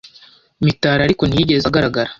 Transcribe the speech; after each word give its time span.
Mitari 0.65 1.01
ariko 1.03 1.23
ntiyigeze 1.25 1.65
agaragara. 1.67 2.09